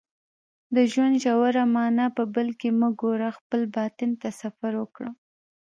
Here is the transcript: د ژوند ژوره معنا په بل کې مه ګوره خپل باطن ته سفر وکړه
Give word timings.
د 0.75 0.77
ژوند 0.91 1.15
ژوره 1.23 1.63
معنا 1.75 2.05
په 2.17 2.23
بل 2.35 2.47
کې 2.59 2.69
مه 2.79 2.89
ګوره 3.01 3.29
خپل 3.37 3.61
باطن 3.75 4.09
ته 4.21 4.29
سفر 4.41 4.71
وکړه 4.77 5.09